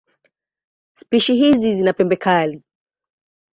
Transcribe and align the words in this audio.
Spishi 0.93 1.35
hizi 1.35 1.73
zina 1.73 1.93
pembe 1.93 2.15
kali. 2.17 2.63